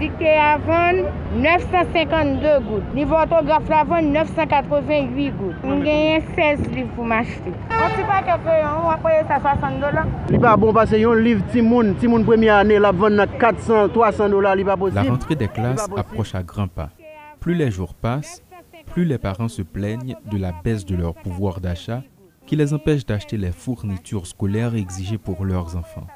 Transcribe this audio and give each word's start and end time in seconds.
Dictée 0.00 0.34
avant 0.34 0.92
952 1.36 2.60
gouttes. 2.60 2.94
Niveau 2.94 3.16
orthographe 3.16 3.70
avant 3.70 4.00
988 4.00 5.30
gouttes. 5.32 5.54
On 5.62 5.78
gagne 5.80 6.22
16 6.34 6.70
livres 6.72 6.88
pour 6.96 7.04
m'acheter. 7.04 7.52
On 7.70 8.00
ne 8.00 8.06
pas 8.06 8.22
que 8.22 8.42
crayon, 8.42 8.68
on 8.82 8.88
va 8.88 8.96
payer 8.96 9.28
ça 9.28 9.38
60 9.38 9.74
dollars. 9.80 10.06
Li 10.30 10.38
pa 10.38 10.56
bon 10.56 10.72
parce 10.72 10.92
yon 10.92 11.12
livre 11.12 11.42
Timoun, 11.52 11.94
Timoun 11.96 12.24
première 12.24 12.56
année 12.56 12.78
la 12.78 12.92
vendre 12.92 13.26
400, 13.38 13.90
300 13.90 14.30
dollars, 14.30 14.56
li 14.56 14.64
pas 14.64 14.70
La 14.70 14.76
possible. 14.78 15.08
rentrée 15.10 15.34
des 15.36 15.48
classes 15.48 15.86
approche 15.94 16.34
à 16.34 16.42
grands 16.42 16.66
pas. 16.68 16.88
Plus 17.38 17.54
les 17.54 17.70
jours 17.70 17.94
passent, 17.94 18.42
plus 18.92 19.04
les 19.04 19.18
parents 19.18 19.48
se 19.48 19.60
plaignent 19.60 20.16
de 20.32 20.38
la 20.38 20.52
baisse 20.64 20.86
de 20.86 20.96
leur 20.96 21.14
pouvoir 21.14 21.60
d'achat 21.60 22.02
qui 22.46 22.56
les 22.56 22.72
empêche 22.72 23.04
d'acheter 23.04 23.36
les 23.36 23.52
fournitures 23.52 24.26
scolaires 24.26 24.74
exigées 24.74 25.18
pour 25.18 25.44
leurs 25.44 25.76
enfants. 25.76 26.06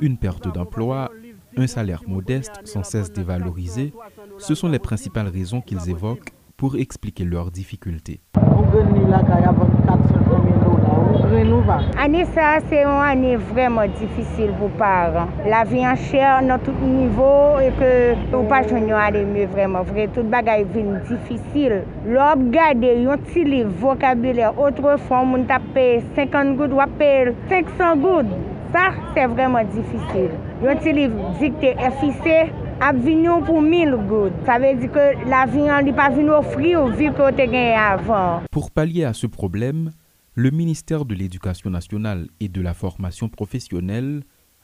Une 0.00 0.16
perte 0.16 0.52
d'emploi, 0.52 1.10
un 1.56 1.66
salaire 1.66 2.02
modeste 2.06 2.52
sans 2.64 2.82
cesse 2.82 3.12
dévalorisé, 3.12 3.92
ce 4.38 4.54
sont 4.54 4.68
les 4.68 4.78
principales 4.78 5.28
raisons 5.28 5.60
qu'ils 5.60 5.90
évoquent 5.90 6.30
pour 6.56 6.76
expliquer 6.76 7.24
leurs 7.24 7.50
difficultés. 7.50 8.20
On 8.36 8.62
gagne 8.62 8.92
ni 8.92 9.10
la 9.10 9.22
kaya 9.22 9.50
vendre 9.50 9.82
400 9.86 10.14
000 10.28 10.58
dollars. 10.58 10.80
On 11.12 11.22
renouve. 11.22 11.70
Année 11.98 12.26
ça, 12.26 12.58
c'est 12.68 12.82
une 12.82 12.88
année 12.88 13.36
vraiment 13.36 13.86
difficile 13.86 14.52
pour 14.58 14.68
les 14.68 14.74
parents. 14.76 15.28
La 15.48 15.64
vie 15.64 15.86
en 15.86 15.96
chair 15.96 16.42
dans 16.46 16.58
tout 16.58 16.72
niveau 16.72 17.58
et 17.60 17.70
que 17.78 18.36
ou 18.36 18.42
pas 18.46 18.66
joindre 18.66 18.94
aller 18.94 19.24
mieux 19.24 19.46
vraiment. 19.46 19.82
Vrai, 19.82 20.08
tout 20.14 20.22
bagay 20.22 20.64
vient 20.64 21.00
difficile. 21.08 21.84
L'on 22.06 22.32
regarde 22.32 22.84
un 22.84 23.16
petit 23.16 23.44
livre 23.44 23.70
vocabulaire 23.78 24.52
autrefois 24.58 25.22
on 25.22 25.44
t'a 25.44 25.60
payé 25.72 26.04
50 26.14 26.56
gouttes 26.56 26.72
ou 26.72 26.98
payer 26.98 27.32
500 27.48 27.96
gouttes. 27.96 28.26
Ça, 28.72 28.92
c'est 29.14 29.26
vraiment 29.26 29.64
difficile. 29.64 30.30
Un 30.64 30.76
petit 30.76 30.92
livre 30.92 31.16
dicté 31.40 31.74
FIC 32.00 32.52
a 32.80 32.92
venu 32.92 33.44
pour 33.44 33.60
1000 33.60 33.96
gouttes. 34.08 34.32
Ça 34.46 34.58
veut 34.58 34.78
dire 34.78 34.92
que 34.92 35.28
la 35.28 35.46
vie 35.46 35.84
n'est 35.84 35.92
pas 35.92 36.10
venue 36.10 36.30
offrir 36.30 36.86
vu 36.86 37.12
que 37.12 37.30
tu 37.30 37.36
gagné 37.36 37.74
avant. 37.74 38.42
Pour 38.52 38.70
pallier 38.70 39.04
à 39.04 39.12
ce 39.12 39.26
problème, 39.26 39.90
le 40.34 40.50
ministère 40.50 41.04
de 41.04 41.14
l'Éducation 41.16 41.68
nationale 41.68 42.28
et 42.38 42.48
de 42.48 42.60
la 42.60 42.72
formation 42.72 43.28
professionnelle 43.28 44.22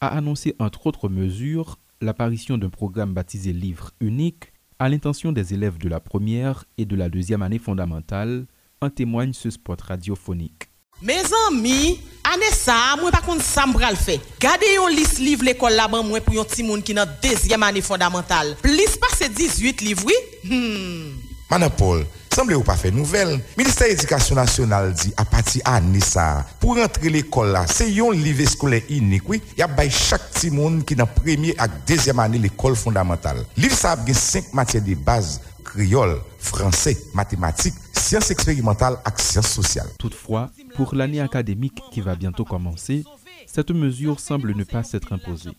a 0.00 0.16
annoncé 0.16 0.54
entre 0.60 0.86
autres 0.86 1.08
mesures 1.08 1.76
l'apparition 2.00 2.56
d'un 2.56 2.70
programme 2.70 3.14
baptisé 3.14 3.52
Livre 3.52 3.90
unique 4.00 4.52
à 4.78 4.88
l'intention 4.88 5.32
des 5.32 5.54
élèves 5.54 5.78
de 5.78 5.88
la 5.88 5.98
première 5.98 6.64
et 6.78 6.84
de 6.84 6.94
la 6.94 7.08
deuxième 7.08 7.42
année 7.42 7.58
fondamentale, 7.58 8.46
en 8.80 8.90
témoigne 8.90 9.32
ce 9.32 9.50
spot 9.50 9.80
radiophonique. 9.80 10.68
Mes 11.02 11.22
amis, 11.48 12.00
Ane 12.28 12.50
sa, 12.52 12.74
mwen 13.00 13.14
pa 13.14 13.22
kon 13.24 13.38
sa 13.40 13.64
mbral 13.70 13.96
fe. 13.96 14.18
Gade 14.42 14.68
yon 14.74 14.92
lis 14.92 15.16
liv 15.22 15.40
l'ekol 15.46 15.72
la 15.78 15.86
ban 15.88 16.04
mwen 16.04 16.20
pou 16.26 16.36
yon 16.36 16.48
timoun 16.50 16.82
ki 16.84 16.96
nan 16.98 17.08
dezyem 17.22 17.64
ane 17.64 17.80
fondamental. 17.84 18.52
Plis 18.60 18.98
pa 19.00 19.08
se 19.14 19.30
18 19.32 19.86
liv, 19.86 20.04
oui? 20.04 20.20
Hmm... 20.44 21.27
Manan 21.50 21.70
Paul, 21.70 22.04
semble 22.28 22.52
ou 22.58 22.62
pa 22.62 22.74
fe 22.76 22.90
nouvel. 22.92 23.38
Ministère 23.56 23.88
Edykasyon 23.88 24.36
Nasyonal 24.36 24.90
di 24.92 25.14
apati 25.16 25.62
ane 25.64 26.02
sa. 26.04 26.44
Pou 26.60 26.76
rentre 26.76 27.08
l'ekol 27.08 27.54
la, 27.54 27.62
se 27.64 27.86
yon 27.88 28.12
liv 28.20 28.42
eskole 28.44 28.82
inik, 28.92 29.24
oui? 29.32 29.40
Ya 29.56 29.64
bay 29.64 29.88
chak 29.88 30.26
ti 30.36 30.50
moun 30.52 30.82
ki 30.84 30.98
nan 31.00 31.08
premye 31.16 31.54
ak 31.56 31.78
dezyem 31.88 32.20
ane 32.20 32.42
l'ekol 32.42 32.76
fondamental. 32.76 33.40
Liv 33.56 33.72
sa 33.72 33.94
ap 33.96 34.04
gen 34.04 34.18
5 34.20 34.52
matye 34.58 34.82
de 34.84 34.98
baz, 35.08 35.38
kriol, 35.64 36.18
fransè, 36.36 36.98
matematik, 37.16 37.80
sciences 37.96 38.30
expérimentales 38.36 39.00
ak 39.08 39.16
sciences 39.16 39.54
sociales. 39.56 39.88
Toutefois, 39.98 40.50
pour 40.76 40.94
l'année 40.94 41.20
académique 41.20 41.80
qui 41.90 42.02
va 42.02 42.14
bientôt 42.14 42.44
commencer, 42.44 43.04
cette 43.46 43.70
mesure 43.70 44.20
semble 44.20 44.54
ne 44.54 44.64
pas 44.64 44.82
s'être 44.82 45.14
imposée. 45.14 45.56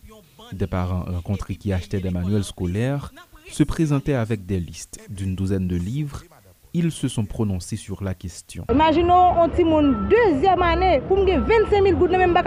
Des 0.52 0.68
parents 0.68 1.04
rencontrés 1.04 1.56
qui 1.56 1.72
achetaient 1.72 2.00
des 2.00 2.10
manuels 2.10 2.44
scolaires 2.44 3.12
se 3.52 3.62
présentaient 3.62 4.14
avec 4.14 4.46
des 4.46 4.60
listes 4.60 5.00
d'une 5.08 5.34
douzaine 5.34 5.66
de 5.66 5.76
livres. 5.76 6.22
Ils 6.72 6.92
se 6.92 7.08
sont 7.08 7.24
prononcés 7.24 7.76
sur 7.76 8.02
la 8.04 8.14
question. 8.14 8.64
Imaginons 8.72 9.42
un 9.42 9.48
petit 9.48 9.64
monde 9.64 10.08
deuxième 10.08 10.62
année 10.62 11.00
pour 11.08 11.16
me 11.16 11.24
25 11.24 11.82
000 11.82 11.98
gouttes 11.98 12.10
même 12.12 12.32
pas 12.32 12.44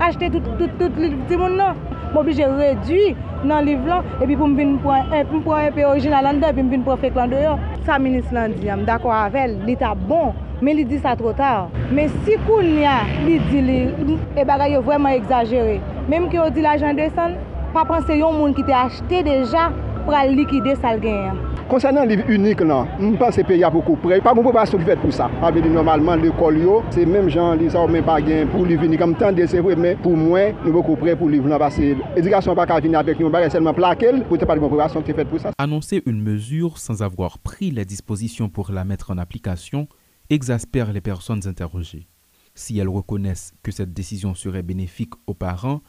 acheter 0.00 0.28
tout 0.28 0.40
tout 0.40 0.66
tout 0.66 0.90
le 0.96 1.24
petit 1.24 1.36
monde 1.36 1.56
là. 1.56 1.76
M'obligé 2.12 2.44
réduire 2.46 3.14
dans 3.44 3.60
le 3.60 3.66
livre 3.66 4.02
et 4.20 4.26
puis 4.26 4.36
pour 4.36 4.48
me 4.48 4.60
un 4.60 5.24
prendre 5.24 5.54
un 5.54 5.70
peu 5.70 5.84
original 5.84 6.26
en 6.26 6.34
dedans 6.34 6.52
puis 6.52 6.62
me 6.64 6.82
pour 6.82 6.98
faire 6.98 7.12
clan 7.12 7.28
dehors. 7.28 7.60
Ça 7.86 8.00
ministre 8.00 8.34
là 8.34 8.48
dit, 8.48 8.66
d'accord 8.84 9.12
avec 9.12 9.40
elle, 9.40 9.64
l'état 9.64 9.94
bon 9.94 10.34
mais 10.60 10.74
il 10.74 10.86
dit 10.86 10.98
ça 10.98 11.14
trop 11.14 11.32
tard. 11.32 11.70
Mais 11.92 12.08
si 12.24 12.32
Kounia 12.46 13.04
il 13.26 13.40
dit 13.50 13.62
li 13.62 14.18
et 14.36 14.44
bagay 14.44 14.72
yo 14.72 14.82
vraiment 14.82 15.10
exagéré. 15.10 15.80
Même 16.08 16.28
que 16.28 16.50
dit 16.50 16.60
l'argent 16.60 16.92
descend, 16.92 17.34
pas 17.72 17.84
penser 17.84 18.18
yon 18.18 18.32
monde 18.32 18.56
qui 18.56 18.64
t'a 18.64 18.86
acheté 18.86 19.22
déjà 19.22 19.70
pour 20.04 20.14
liquider 20.28 20.74
ça 20.76 20.94
le 20.94 21.00
gain. 21.00 21.34
Concernant 21.68 22.04
livre 22.04 22.28
unique 22.28 22.60
là, 22.60 22.86
je 23.00 23.16
pense 23.16 23.36
que 23.36 23.42
pays 23.42 23.62
a 23.62 23.70
beaucoup 23.70 23.96
près. 23.96 24.20
Pas 24.20 24.34
de 24.34 24.40
préparation 24.40 24.78
qui 24.78 24.84
fait 24.84 24.96
pour 24.96 25.12
ça. 25.12 25.30
Avec 25.42 25.64
normalement 25.64 26.16
l'école 26.16 26.58
c'est 26.90 27.06
même 27.06 27.28
gens 27.28 27.54
li 27.54 27.70
ça 27.70 27.86
même 27.86 28.04
pas 28.04 28.20
gain 28.20 28.46
pour 28.50 28.66
livre 28.66 28.82
unique 28.84 28.98
comme 28.98 29.14
temps 29.14 29.32
c'est 29.46 29.60
vrai 29.60 29.76
mais 29.76 29.94
pour 29.96 30.16
moi 30.16 30.52
nous 30.64 30.72
beaucoup 30.72 30.96
près 30.96 31.14
pour 31.14 31.28
livre 31.28 31.48
là 31.48 31.58
parce 31.58 31.76
que 31.76 31.94
l'éducation 32.16 32.54
pas 32.54 32.66
venir 32.80 32.98
avec 32.98 33.20
nous 33.20 33.30
bagay 33.30 33.50
seulement 33.50 33.74
plaquer 33.74 34.12
pour 34.28 34.38
pas 34.38 34.54
de 34.54 34.60
préparation 34.60 35.02
qui 35.02 35.12
fait 35.12 35.24
pour 35.24 35.38
ça. 35.38 35.52
Annoncer 35.58 36.02
une 36.06 36.20
mesure 36.20 36.78
sans 36.78 37.02
avoir 37.02 37.38
pris 37.38 37.70
les 37.70 37.84
dispositions 37.84 38.48
pour 38.48 38.72
la 38.72 38.84
mettre 38.84 39.10
en 39.10 39.18
application 39.18 39.86
exaspère 40.28 40.92
les 40.92 41.00
personnes 41.00 41.46
interrogées. 41.46 42.08
Si 42.54 42.78
elles 42.78 42.88
reconnaissent 42.88 43.52
que 43.62 43.70
cette 43.70 43.92
décision 43.92 44.34
serait 44.34 44.62
bénéfique 44.62 45.14
aux 45.26 45.34
parents, 45.34 45.82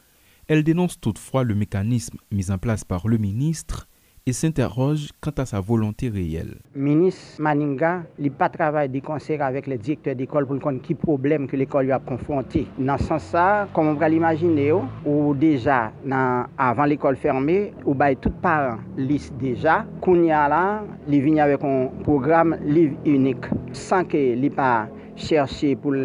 elles 0.48 0.64
dénoncent 0.64 1.00
toutefois 1.00 1.44
le 1.44 1.56
mécanisme 1.56 2.18
mis 2.32 2.52
en 2.52 2.58
place 2.58 2.84
par 2.84 3.08
le 3.08 3.18
ministre 3.18 3.88
et 4.26 4.34
s'interroge 4.34 5.10
quant 5.20 5.32
à 5.38 5.46
sa 5.46 5.60
volonté 5.60 6.10
réelle. 6.10 6.58
Ministre 6.76 7.42
Maninga, 7.42 8.04
il 8.20 8.32
pas 8.32 8.50
travail 8.50 8.90
de 8.90 9.00
concert 9.00 9.42
avec 9.42 9.68
les 9.68 9.78
directeurs 9.78 10.16
d'école 10.16 10.46
pour 10.46 10.60
qu'on 10.60 10.78
qui 10.80 10.94
problème 10.94 11.48
que 11.48 11.56
l'école 11.56 11.86
lui 11.86 11.92
a 11.92 12.00
confronté. 12.00 12.68
Dans 12.78 12.98
ce 12.98 13.06
sens 13.06 13.24
ça, 13.24 13.68
comme 13.74 13.88
on 13.88 13.94
va 13.96 14.10
l'imaginer, 14.10 14.72
oh, 14.72 14.84
ou 15.06 15.34
déjà 15.34 15.92
nan, 16.06 16.46
avant 16.58 16.86
l'école 16.86 17.16
fermée, 17.16 17.74
ou 17.86 17.94
bah 17.94 18.14
tout 18.16 18.30
parent 18.30 18.78
liste 18.96 19.34
déjà, 19.38 19.86
qu'on 20.02 20.24
y 20.24 20.32
a 20.32 20.48
là, 20.48 20.84
il 21.08 21.22
vient 21.22 21.44
avec 21.44 21.64
un 21.64 21.90
programme 22.04 22.58
livre 22.64 22.98
unique, 23.06 23.46
sans 23.72 24.04
que 24.04 24.18
les 24.18 24.50
Pas... 24.52 24.88
cherche 25.20 25.74
pou 25.82 25.98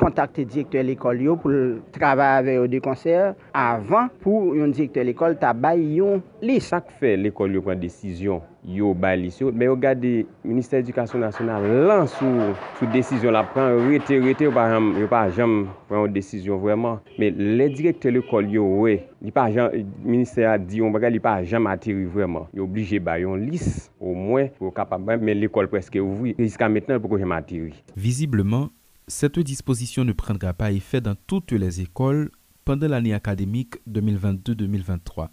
kontakte 0.00 0.44
direktor 0.44 0.86
l'ekol 0.86 1.24
yo, 1.24 1.36
pou 1.40 1.80
travave 1.94 2.58
yo 2.58 2.68
de 2.70 2.82
konser, 2.84 3.32
avan 3.56 4.10
pou 4.22 4.54
yon 4.58 4.74
direktor 4.74 5.08
l'ekol 5.08 5.38
tabay 5.40 5.82
yon 5.98 6.22
lis. 6.44 6.70
Sak 6.72 6.92
fe 7.00 7.16
l'ekol 7.18 7.58
yo 7.58 7.64
pren 7.66 7.80
desisyon 7.82 8.42
yo 8.64 8.94
bay 8.94 9.16
liste 9.20 9.40
yo, 9.40 9.50
mais 9.52 9.66
yo 9.66 9.76
gade 9.76 10.26
ministère 10.44 10.80
éducation 10.80 11.18
nationale 11.18 11.86
lan 11.86 12.06
sous 12.06 12.86
décision 12.92 13.30
la 13.32 13.42
prend 13.42 13.76
rete 13.88 14.14
rete 14.22 14.42
yo 14.42 14.52
pas 14.52 14.70
jam 14.70 14.94
yo 15.00 15.08
pas 15.08 15.30
jam 15.30 15.66
prend 15.88 16.06
une 16.06 16.12
décision 16.12 16.58
vraiment. 16.58 17.00
Mais 17.18 17.30
les 17.30 17.68
directeurs 17.70 18.12
l'école 18.12 18.50
yo 18.50 18.64
ouais, 18.80 19.08
il 19.20 19.32
pas 19.32 19.50
jam 19.50 19.70
ministère 20.04 20.52
a 20.52 20.58
dit 20.58 20.80
on 20.80 20.90
bagay 20.90 21.10
il 21.10 21.20
pas 21.20 21.42
jam 21.42 21.66
atterri 21.66 22.04
vraiment. 22.04 22.48
Yo 22.54 22.64
obligé 22.64 23.00
bay 23.00 23.22
yon 23.22 23.34
liste 23.34 23.92
au 24.00 24.14
moins 24.14 24.46
pour 24.46 24.72
capable 24.72 25.18
mais 25.18 25.34
l'école 25.34 25.68
presque 25.68 25.98
ouvri 26.00 26.34
jusqu'à 26.38 26.68
maintenant 26.68 27.00
pour 27.00 27.10
que 27.10 27.18
jamais 27.18 27.34
atterri. 27.34 27.74
Visiblement, 27.96 28.70
cette 29.08 29.40
disposition 29.40 30.04
ne 30.04 30.12
prendra 30.12 30.52
pas 30.52 30.70
effet 30.70 31.00
dans 31.00 31.16
toutes 31.26 31.52
les 31.52 31.80
écoles 31.80 32.30
pendant 32.64 32.86
l'année 32.86 33.12
académique 33.12 33.74
2022-2023. 33.90 35.28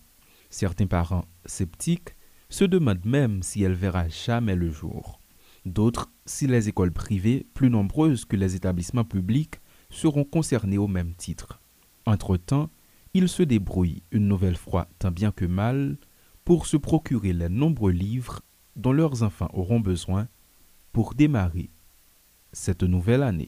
Certains 0.50 0.88
parents 0.88 1.26
sceptiques 1.46 2.16
se 2.50 2.66
demandent 2.66 3.06
même 3.06 3.44
si 3.44 3.64
elle 3.64 3.74
verra 3.74 4.08
jamais 4.10 4.56
le 4.56 4.72
jour. 4.72 5.20
D'autres, 5.66 6.12
si 6.26 6.48
les 6.48 6.68
écoles 6.68 6.92
privées, 6.92 7.46
plus 7.54 7.70
nombreuses 7.70 8.26
que 8.26 8.36
les 8.36 8.56
établissements 8.56 9.04
publics, 9.04 9.60
seront 9.90 10.24
concernées 10.24 10.78
au 10.78 10.88
même 10.88 11.14
titre. 11.16 11.62
Entre-temps, 12.06 12.70
ils 13.14 13.30
se 13.30 13.44
débrouillent 13.44 14.04
une 14.12 14.28
nouvelle 14.28 14.58
fois 14.58 14.88
tant 15.00 15.12
bien 15.12 15.32
que 15.32 15.46
mal 15.46 15.98
pour 16.46 16.66
se 16.66 16.78
procurer 16.78 17.34
les 17.34 17.50
nombreux 17.50 17.92
livres 17.92 18.42
dont 18.76 18.94
leurs 18.94 19.24
enfants 19.24 19.50
auront 19.54 19.80
besoin 19.80 20.28
pour 20.92 21.14
démarrer 21.14 21.70
cette 22.52 22.84
nouvelle 22.84 23.24
année. 23.24 23.48